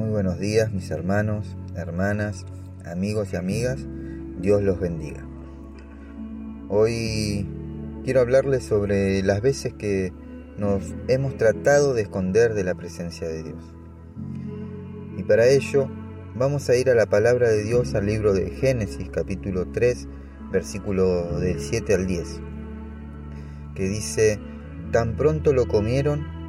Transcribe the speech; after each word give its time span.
Muy 0.00 0.08
buenos 0.08 0.38
días 0.38 0.72
mis 0.72 0.90
hermanos, 0.90 1.58
hermanas, 1.76 2.46
amigos 2.86 3.34
y 3.34 3.36
amigas. 3.36 3.86
Dios 4.40 4.62
los 4.62 4.80
bendiga. 4.80 5.28
Hoy 6.70 7.46
quiero 8.02 8.20
hablarles 8.20 8.64
sobre 8.64 9.22
las 9.22 9.42
veces 9.42 9.74
que 9.74 10.10
nos 10.56 10.94
hemos 11.08 11.36
tratado 11.36 11.92
de 11.92 12.00
esconder 12.00 12.54
de 12.54 12.64
la 12.64 12.74
presencia 12.74 13.28
de 13.28 13.42
Dios. 13.42 13.62
Y 15.18 15.22
para 15.24 15.46
ello 15.46 15.90
vamos 16.34 16.70
a 16.70 16.76
ir 16.76 16.88
a 16.88 16.94
la 16.94 17.04
palabra 17.04 17.50
de 17.50 17.62
Dios 17.62 17.94
al 17.94 18.06
libro 18.06 18.32
de 18.32 18.48
Génesis 18.52 19.10
capítulo 19.10 19.66
3 19.70 20.08
versículo 20.50 21.38
del 21.40 21.60
7 21.60 21.94
al 21.94 22.06
10, 22.06 22.40
que 23.74 23.86
dice, 23.86 24.40
tan 24.92 25.14
pronto 25.18 25.52
lo 25.52 25.68
comieron, 25.68 26.39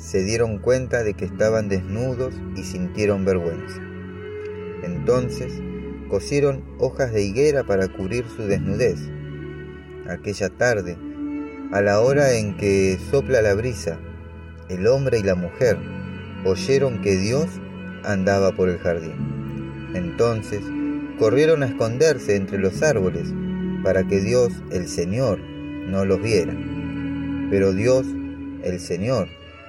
se 0.00 0.24
dieron 0.24 0.58
cuenta 0.58 1.04
de 1.04 1.14
que 1.14 1.26
estaban 1.26 1.68
desnudos 1.68 2.34
y 2.56 2.62
sintieron 2.62 3.24
vergüenza. 3.24 3.80
Entonces 4.82 5.52
cosieron 6.08 6.64
hojas 6.78 7.12
de 7.12 7.22
higuera 7.22 7.64
para 7.64 7.86
cubrir 7.88 8.24
su 8.34 8.42
desnudez. 8.44 8.98
Aquella 10.08 10.48
tarde, 10.48 10.96
a 11.70 11.82
la 11.82 12.00
hora 12.00 12.32
en 12.32 12.56
que 12.56 12.98
sopla 13.10 13.42
la 13.42 13.54
brisa, 13.54 14.00
el 14.70 14.86
hombre 14.86 15.18
y 15.18 15.22
la 15.22 15.34
mujer 15.34 15.76
oyeron 16.44 17.02
que 17.02 17.16
Dios 17.16 17.46
andaba 18.02 18.52
por 18.52 18.70
el 18.70 18.78
jardín. 18.78 19.90
Entonces 19.94 20.62
corrieron 21.18 21.62
a 21.62 21.66
esconderse 21.66 22.36
entre 22.36 22.58
los 22.58 22.82
árboles 22.82 23.32
para 23.84 24.04
que 24.04 24.20
Dios, 24.20 24.50
el 24.72 24.88
Señor, 24.88 25.38
no 25.40 26.06
los 26.06 26.22
viera. 26.22 26.56
Pero 27.50 27.72
Dios, 27.72 28.06
el 28.62 28.80
Señor, 28.80 29.28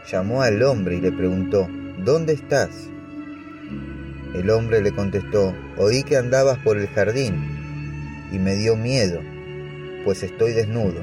llamó 0.09 0.41
al 0.41 0.61
hombre 0.63 0.97
y 0.97 1.01
le 1.01 1.11
preguntó, 1.11 1.67
¿dónde 2.03 2.33
estás? 2.33 2.69
El 4.33 4.49
hombre 4.49 4.81
le 4.81 4.91
contestó, 4.91 5.53
oí 5.77 6.03
que 6.03 6.17
andabas 6.17 6.57
por 6.59 6.77
el 6.77 6.87
jardín 6.87 7.35
y 8.31 8.39
me 8.39 8.55
dio 8.55 8.75
miedo, 8.75 9.19
pues 10.05 10.23
estoy 10.23 10.53
desnudo, 10.53 11.01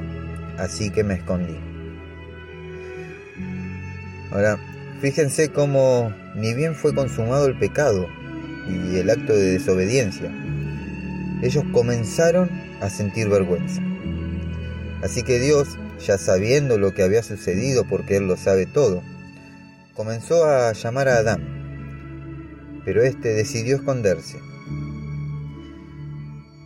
así 0.56 0.90
que 0.90 1.04
me 1.04 1.14
escondí. 1.14 1.56
Ahora, 4.30 4.58
fíjense 5.00 5.50
cómo 5.50 6.12
ni 6.34 6.54
bien 6.54 6.74
fue 6.74 6.94
consumado 6.94 7.46
el 7.46 7.58
pecado 7.58 8.08
y 8.68 8.96
el 8.96 9.10
acto 9.10 9.34
de 9.34 9.52
desobediencia, 9.52 10.30
ellos 11.42 11.64
comenzaron 11.72 12.50
a 12.80 12.90
sentir 12.90 13.28
vergüenza. 13.28 13.80
Así 15.02 15.22
que 15.22 15.38
Dios, 15.38 15.78
ya 15.98 16.18
sabiendo 16.18 16.78
lo 16.78 16.94
que 16.94 17.02
había 17.02 17.22
sucedido 17.22 17.84
porque 17.88 18.16
Él 18.16 18.28
lo 18.28 18.36
sabe 18.36 18.66
todo, 18.66 19.02
comenzó 19.94 20.44
a 20.44 20.72
llamar 20.72 21.08
a 21.08 21.18
Adán, 21.18 22.82
pero 22.84 23.02
éste 23.02 23.34
decidió 23.34 23.76
esconderse. 23.76 24.38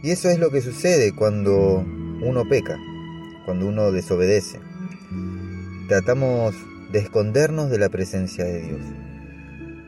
Y 0.03 0.11
eso 0.11 0.29
es 0.29 0.39
lo 0.39 0.51
que 0.51 0.61
sucede 0.61 1.15
cuando 1.15 1.85
uno 2.23 2.49
peca, 2.49 2.79
cuando 3.47 3.67
uno 3.69 3.93
desobedece. 3.93 4.61
Tratamos 5.89 6.55
de 6.93 6.99
escondernos 6.99 7.71
de 7.71 7.79
la 7.79 7.89
presencia 7.89 8.45
de 8.45 8.63
Dios. 8.63 8.81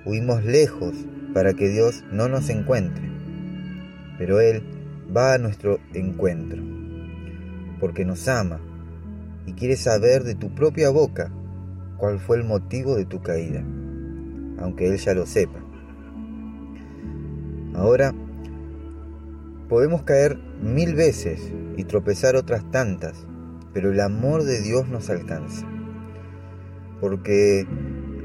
Huimos 0.04 0.44
lejos 0.44 0.94
para 1.32 1.54
que 1.54 1.68
Dios 1.68 2.04
no 2.12 2.28
nos 2.28 2.48
encuentre, 2.48 3.10
pero 4.18 4.40
Él 4.40 4.62
va 5.14 5.34
a 5.34 5.38
nuestro 5.38 5.80
encuentro, 5.92 6.62
porque 7.80 8.04
nos 8.04 8.28
ama 8.28 8.60
y 9.46 9.52
quiere 9.52 9.76
saber 9.76 10.24
de 10.24 10.34
tu 10.34 10.54
propia 10.54 10.90
boca 10.90 11.32
cuál 11.96 12.18
fue 12.18 12.36
el 12.36 12.44
motivo 12.44 12.96
de 12.96 13.04
tu 13.04 13.22
caída, 13.22 13.62
aunque 14.58 14.88
Él 14.88 14.96
ya 14.98 15.14
lo 15.14 15.26
sepa. 15.26 15.60
Ahora, 17.74 18.14
podemos 19.68 20.02
caer 20.02 20.38
mil 20.62 20.94
veces 20.94 21.52
y 21.76 21.84
tropezar 21.84 22.36
otras 22.36 22.70
tantas, 22.70 23.26
pero 23.72 23.90
el 23.90 24.00
amor 24.00 24.44
de 24.44 24.60
Dios 24.60 24.88
nos 24.88 25.10
alcanza. 25.10 25.66
Porque 27.00 27.66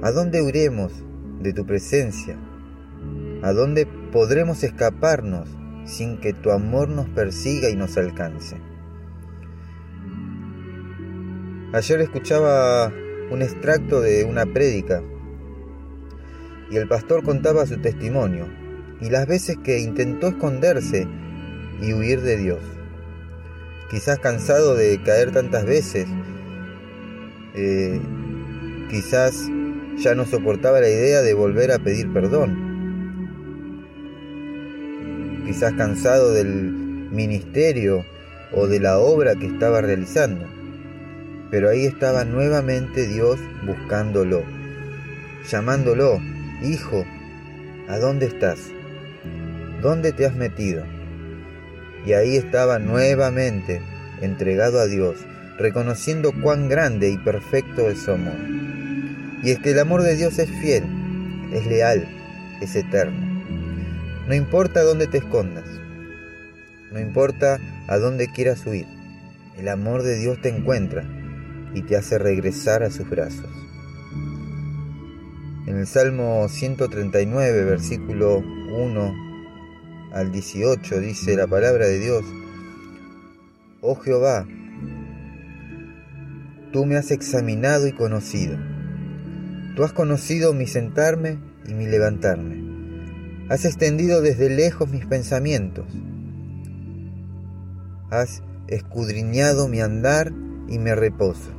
¿a 0.02 0.12
dónde 0.12 0.42
huiremos 0.42 0.94
de 1.42 1.54
tu 1.54 1.66
presencia? 1.66 2.38
¿A 3.42 3.54
dónde 3.54 3.88
podremos 4.12 4.64
escaparnos 4.64 5.50
sin 5.90 6.18
que 6.18 6.34
tu 6.34 6.52
amor 6.52 6.90
nos 6.90 7.10
persiga 7.10 7.70
y 7.70 7.76
nos 7.76 7.98
alcance. 7.98 8.58
Ayer 11.74 12.02
escuchaba 12.02 12.92
un 13.32 13.42
extracto 13.42 14.02
de 14.02 14.24
una 14.24 14.46
prédica 14.46 15.04
y 16.72 16.78
el 16.78 16.88
pastor 16.88 17.24
contaba 17.24 17.66
su 17.66 17.80
testimonio 17.80 18.48
y 19.02 19.10
las 19.10 19.28
veces 19.28 19.58
que 19.64 19.80
intentó 19.80 20.28
esconderse 20.30 21.08
y 21.82 21.94
huir 21.94 22.22
de 22.22 22.38
Dios. 22.38 22.60
Quizás 23.90 24.20
cansado 24.20 24.76
de 24.76 25.02
caer 25.04 25.32
tantas 25.32 25.66
veces, 25.66 26.08
eh, 27.56 28.00
quizás 28.90 29.48
ya 29.98 30.16
no 30.16 30.26
soportaba 30.26 30.80
la 30.82 30.90
idea 30.90 31.22
de 31.22 31.34
volver 31.34 31.72
a 31.72 31.80
pedir 31.80 32.12
perdón 32.14 32.70
quizás 35.50 35.74
cansado 35.74 36.32
del 36.32 36.72
ministerio 37.12 38.06
o 38.54 38.68
de 38.68 38.80
la 38.80 39.00
obra 39.00 39.34
que 39.34 39.48
estaba 39.48 39.82
realizando. 39.82 40.59
Pero 41.52 41.70
ahí 41.70 41.86
estaba 41.86 42.26
nuevamente 42.26 43.08
Dios 43.08 43.40
buscándolo, 43.66 44.44
llamándolo, 45.50 46.22
Hijo, 46.62 47.06
¿a 47.88 47.98
dónde 47.98 48.28
estás? 48.28 48.60
¿Dónde 49.82 50.12
te 50.12 50.26
has 50.26 50.36
metido? 50.36 50.84
Y 52.06 52.14
ahí 52.14 52.36
estaba 52.36 52.78
nuevamente 52.80 53.82
entregado 54.22 54.80
a 54.80 54.86
Dios, 54.86 55.16
reconociendo 55.58 56.34
cuán 56.34 56.70
grande 56.70 57.10
y 57.10 57.18
perfecto 57.18 57.90
es 57.90 58.00
su 58.00 58.12
amor. 58.12 58.38
Y 59.42 59.52
es 59.52 59.60
que 59.60 59.72
el 59.72 59.80
amor 59.80 60.04
de 60.04 60.16
Dios 60.16 60.38
es 60.38 60.50
fiel, 60.62 60.84
es 61.54 61.66
leal, 61.66 62.08
es 62.62 62.76
eterno. 62.76 63.28
No 64.28 64.36
importa 64.36 64.84
dónde 64.84 65.08
te 65.08 65.18
escondas, 65.18 65.66
no 66.92 67.00
importa 67.00 67.60
a 67.88 67.98
dónde 67.98 68.28
quieras 68.28 68.66
huir, 68.68 68.86
el 69.58 69.68
amor 69.68 70.04
de 70.04 70.18
Dios 70.18 70.40
te 70.42 70.50
encuentra 70.50 71.04
y 71.74 71.82
te 71.84 71.96
hace 71.96 72.18
regresar 72.18 72.84
a 72.84 72.92
sus 72.92 73.10
brazos. 73.10 73.50
En 75.68 75.78
el 75.78 75.86
Salmo 75.86 76.48
139, 76.50 77.64
versículo 77.64 78.40
1 78.40 79.14
al 80.14 80.32
18, 80.32 81.00
dice 81.00 81.36
la 81.36 81.46
palabra 81.46 81.86
de 81.86 82.00
Dios, 82.00 82.26
Oh 83.82 83.96
Jehová, 83.96 84.48
tú 86.72 86.86
me 86.86 86.96
has 86.96 87.12
examinado 87.12 87.88
y 87.88 87.92
conocido. 87.92 88.58
Tú 89.76 89.84
has 89.84 89.94
conocido 89.94 90.54
mi 90.54 90.66
sentarme 90.66 91.38
y 91.68 91.74
mi 91.74 91.86
levantarme. 91.86 92.70
Has 93.50 93.66
extendido 93.66 94.22
desde 94.22 94.50
lejos 94.50 94.90
mis 94.90 95.06
pensamientos. 95.06 95.86
Has 98.10 98.42
escudriñado 98.68 99.68
mi 99.68 99.82
andar 99.82 100.32
y 100.68 100.80
mi 100.80 100.92
reposo. 100.94 101.59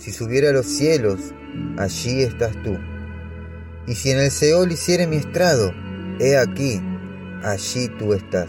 Si 0.00 0.12
subiera 0.12 0.48
a 0.48 0.52
los 0.54 0.64
cielos, 0.64 1.20
allí 1.76 2.22
estás 2.22 2.56
tú. 2.62 2.78
Y 3.86 3.94
si 3.94 4.10
en 4.10 4.18
el 4.18 4.30
Seol 4.30 4.72
hiciere 4.72 5.06
mi 5.06 5.16
estrado, 5.16 5.74
he 6.18 6.38
aquí, 6.38 6.80
allí 7.42 7.88
tú 7.98 8.14
estás. 8.14 8.48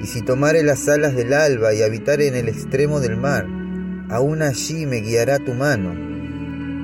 Y 0.00 0.06
si 0.06 0.22
tomare 0.22 0.62
las 0.62 0.88
alas 0.88 1.14
del 1.14 1.34
alba 1.34 1.74
y 1.74 1.82
habitare 1.82 2.28
en 2.28 2.34
el 2.34 2.48
extremo 2.48 2.98
del 3.00 3.18
mar, 3.18 3.46
aún 4.08 4.40
allí 4.40 4.86
me 4.86 5.02
guiará 5.02 5.38
tu 5.38 5.52
mano 5.52 5.92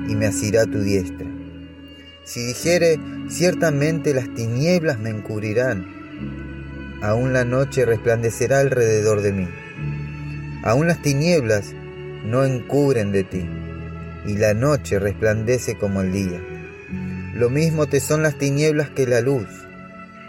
y 0.07 0.13
me 0.13 0.27
asirá 0.27 0.67
tu 0.67 0.81
diestra. 0.81 1.25
Si 2.25 2.45
dijere, 2.45 2.99
ciertamente 3.29 4.13
las 4.13 4.31
tinieblas 4.35 4.99
me 4.99 5.09
encubrirán, 5.09 6.99
aún 7.01 7.33
la 7.33 7.45
noche 7.45 7.83
resplandecerá 7.83 8.59
alrededor 8.59 9.23
de 9.23 9.33
mí. 9.33 9.47
Aún 10.63 10.87
las 10.87 11.01
tinieblas 11.01 11.73
no 12.23 12.45
encubren 12.45 13.11
de 13.11 13.23
ti, 13.23 13.45
y 14.25 14.37
la 14.37 14.53
noche 14.53 14.97
resplandece 14.99 15.75
como 15.77 16.01
el 16.01 16.13
día. 16.13 16.41
Lo 17.33 17.49
mismo 17.49 17.87
te 17.87 17.99
son 17.99 18.23
las 18.23 18.37
tinieblas 18.37 18.89
que 18.89 19.05
la 19.05 19.19
luz, 19.21 19.47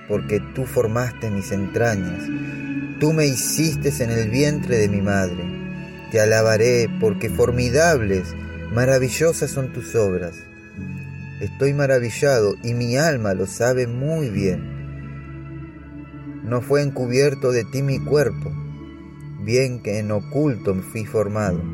porque 0.08 0.40
tú 0.54 0.64
formaste 0.64 1.30
mis 1.30 1.52
entrañas, 1.52 2.24
tú 2.98 3.12
me 3.12 3.26
hiciste 3.26 3.92
en 4.02 4.10
el 4.10 4.28
vientre 4.28 4.78
de 4.78 4.88
mi 4.88 5.02
madre. 5.02 5.44
Te 6.10 6.20
alabaré 6.20 6.88
porque 7.00 7.30
formidables, 7.30 8.34
maravillosas 8.72 9.50
son 9.50 9.72
tus 9.72 9.94
obras. 9.94 10.34
Estoy 11.40 11.74
maravillado 11.74 12.56
y 12.62 12.74
mi 12.74 12.96
alma 12.96 13.34
lo 13.34 13.46
sabe 13.46 13.86
muy 13.86 14.30
bien. 14.30 14.74
No 16.44 16.60
fue 16.60 16.82
encubierto 16.82 17.52
de 17.52 17.64
ti 17.64 17.82
mi 17.82 17.98
cuerpo, 17.98 18.52
bien 19.44 19.82
que 19.82 19.98
en 19.98 20.10
oculto 20.10 20.74
me 20.74 20.82
fui 20.82 21.04
formado 21.04 21.73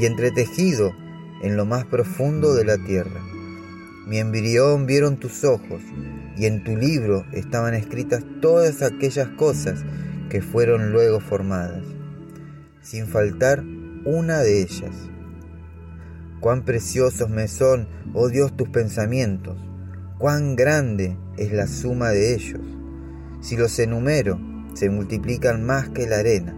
y 0.00 0.06
entretejido 0.06 0.94
en 1.42 1.58
lo 1.58 1.66
más 1.66 1.84
profundo 1.84 2.54
de 2.54 2.64
la 2.64 2.78
tierra. 2.78 3.20
Mi 4.06 4.16
embrión 4.16 4.86
vieron 4.86 5.18
tus 5.18 5.44
ojos, 5.44 5.82
y 6.38 6.46
en 6.46 6.64
tu 6.64 6.74
libro 6.74 7.26
estaban 7.32 7.74
escritas 7.74 8.24
todas 8.40 8.80
aquellas 8.80 9.28
cosas 9.28 9.84
que 10.30 10.40
fueron 10.40 10.92
luego 10.92 11.20
formadas, 11.20 11.82
sin 12.80 13.08
faltar 13.08 13.62
una 14.06 14.38
de 14.38 14.62
ellas. 14.62 15.10
Cuán 16.40 16.64
preciosos 16.64 17.28
me 17.28 17.46
son, 17.46 17.86
oh 18.14 18.30
Dios, 18.30 18.56
tus 18.56 18.70
pensamientos, 18.70 19.58
cuán 20.16 20.56
grande 20.56 21.18
es 21.36 21.52
la 21.52 21.66
suma 21.66 22.08
de 22.08 22.34
ellos. 22.34 22.62
Si 23.42 23.54
los 23.54 23.78
enumero, 23.78 24.40
se 24.72 24.88
multiplican 24.88 25.62
más 25.62 25.90
que 25.90 26.06
la 26.06 26.20
arena. 26.20 26.56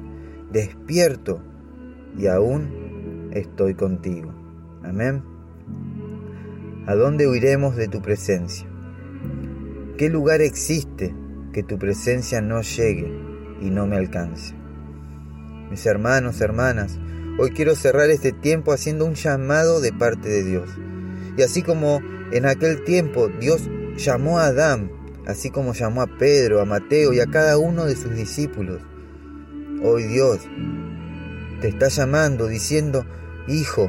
Despierto 0.53 1.43
y 2.17 2.29
aún 2.29 2.82
estoy 3.33 3.75
contigo. 3.75 4.33
Amén. 4.83 5.23
¿A 6.87 6.95
dónde 6.95 7.29
huiremos 7.29 7.77
de 7.77 7.89
tu 7.89 8.03
presencia? 8.03 8.67
¿Qué 9.97 10.09
lugar 10.09 10.41
existe 10.41 11.15
que 11.53 11.63
tu 11.63 11.79
presencia 11.79 12.41
no 12.41 12.63
llegue 12.63 13.13
y 13.61 13.71
no 13.71 13.87
me 13.87 13.97
alcance? 13.97 14.55
Mis 15.71 15.87
hermanos, 15.87 16.41
hermanas, 16.41 16.99
hoy 17.39 17.51
quiero 17.51 17.75
cerrar 17.75 18.11
este 18.11 18.33
tiempo 18.33 18.73
haciendo 18.73 19.07
un 19.07 19.15
llamado 19.15 19.81
de 19.81 19.93
parte 19.93 20.29
de 20.29 20.45
Dios. 20.45 20.69
Y 21.37 21.43
así 21.43 21.63
como 21.63 22.01
en 22.33 22.47
aquel 22.47 22.85
tiempo 22.85 23.29
Dios 23.29 23.71
llamó 23.97 24.39
a 24.39 24.47
Adán, 24.47 24.91
así 25.27 25.51
como 25.51 25.73
llamó 25.73 26.03
a 26.03 26.19
Pedro, 26.19 26.61
a 26.61 26.65
Mateo 26.65 27.13
y 27.13 27.21
a 27.21 27.27
cada 27.27 27.59
uno 27.59 27.85
de 27.85 27.97
sus 27.97 28.15
discípulos, 28.15 28.83
hoy 29.83 30.05
Dios 30.05 30.41
te 31.63 31.69
está 31.69 31.87
llamando 31.87 32.49
diciendo, 32.49 33.07
Hijo, 33.47 33.89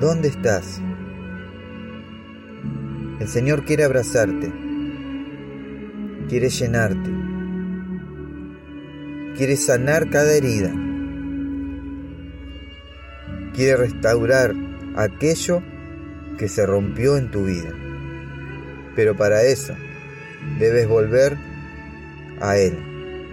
¿dónde 0.00 0.28
estás? 0.28 0.80
El 3.20 3.28
Señor 3.28 3.66
quiere 3.66 3.84
abrazarte, 3.84 4.50
quiere 6.30 6.48
llenarte, 6.48 7.10
quiere 9.36 9.56
sanar 9.56 10.08
cada 10.08 10.32
herida, 10.32 10.72
quiere 13.54 13.76
restaurar 13.76 14.54
aquello 14.96 15.62
que 16.38 16.48
se 16.48 16.64
rompió 16.64 17.18
en 17.18 17.30
tu 17.30 17.44
vida. 17.44 17.74
Pero 18.94 19.14
para 19.14 19.42
eso 19.42 19.74
debes 20.58 20.88
volver 20.88 21.36
a 22.40 22.56
Él, 22.56 22.78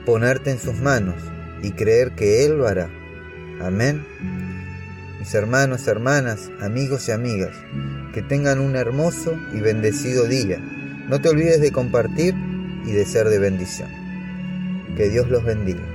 ponerte 0.05 0.51
en 0.51 0.59
sus 0.59 0.75
manos 0.81 1.15
y 1.61 1.71
creer 1.71 2.15
que 2.15 2.45
Él 2.45 2.57
lo 2.57 2.67
hará. 2.67 2.89
Amén. 3.61 4.05
Mis 5.19 5.33
hermanos, 5.33 5.87
hermanas, 5.87 6.51
amigos 6.59 7.07
y 7.07 7.11
amigas, 7.11 7.55
que 8.13 8.21
tengan 8.21 8.59
un 8.59 8.75
hermoso 8.75 9.37
y 9.53 9.59
bendecido 9.59 10.25
día. 10.25 10.59
No 11.07 11.21
te 11.21 11.29
olvides 11.29 11.61
de 11.61 11.71
compartir 11.71 12.35
y 12.85 12.91
de 12.91 13.05
ser 13.05 13.29
de 13.29 13.39
bendición. 13.39 13.89
Que 14.97 15.09
Dios 15.09 15.29
los 15.29 15.43
bendiga. 15.43 15.92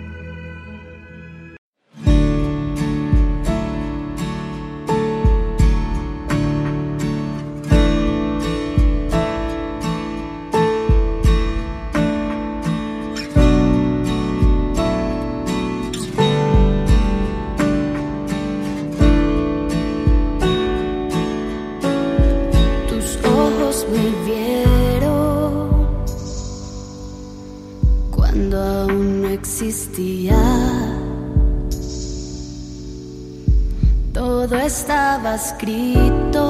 Escrito 35.35 36.45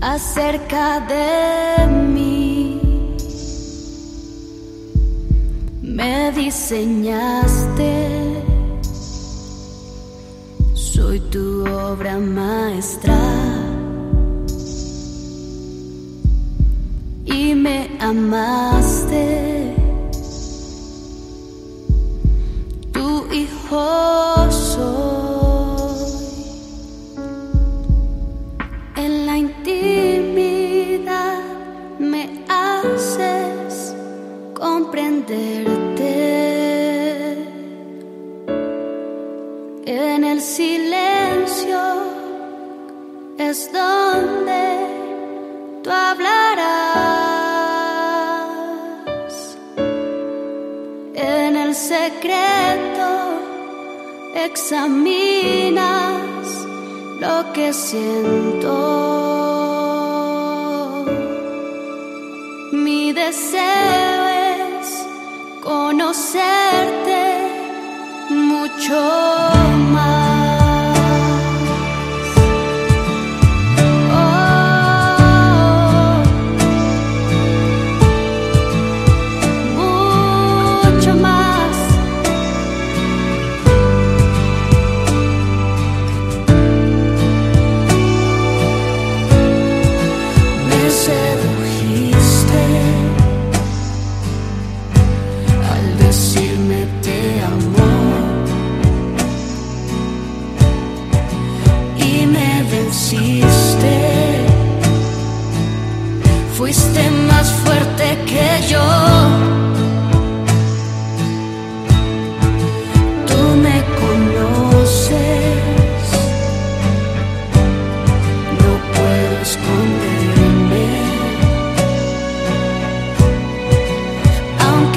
acerca 0.00 1.00
de 1.00 1.86
mí. 1.86 2.80
Me 5.82 6.32
diseñaste, 6.32 7.92
soy 10.74 11.20
tu 11.30 11.64
obra 11.66 12.18
maestra. 12.18 13.18
Y 17.24 17.54
me 17.54 17.90
amaste 18.00 19.56
En 23.38 24.35
secreto 52.06 53.10
examinas 54.46 55.84
lo 57.20 57.52
que 57.52 57.72
siento. 57.72 58.74
Mi 62.72 63.12
deseo 63.12 64.26
es 64.54 65.06
conocerte 65.62 67.22
mucho 68.30 69.25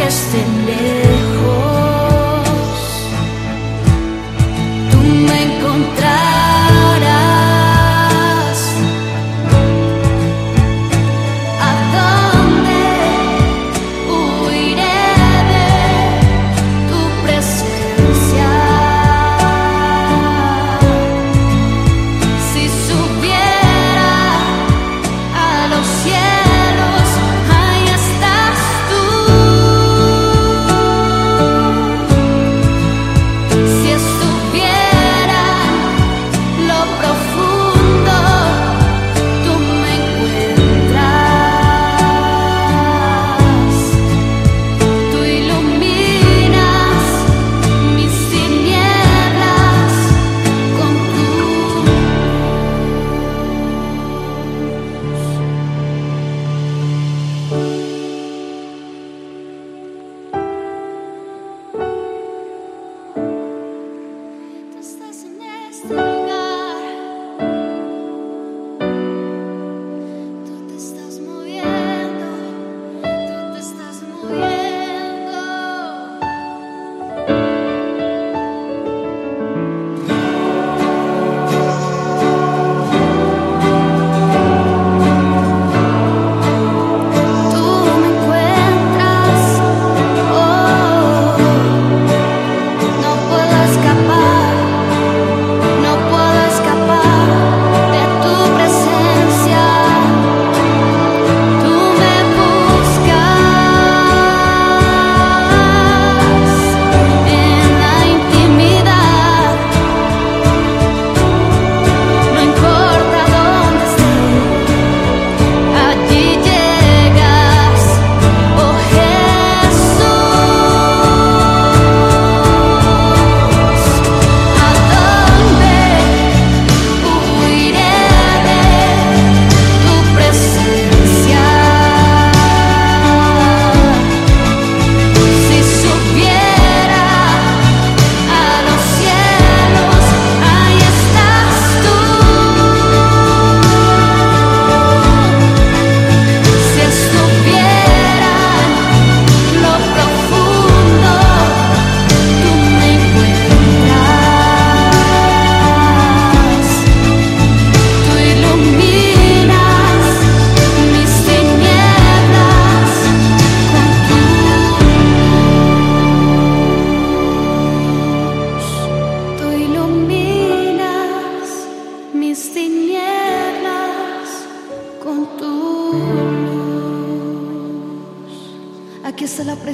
destined 0.09 0.98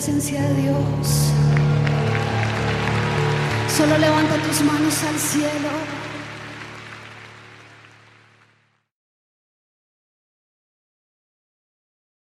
presencia 0.05 0.39
de 0.39 0.62
Dios. 0.62 1.31
Solo 3.75 3.97
levanta 3.97 4.35
tus 4.47 4.62
manos 4.62 5.03
al 5.03 5.17
cielo. 5.17 5.84